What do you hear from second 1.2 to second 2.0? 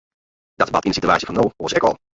fan no oars ek al.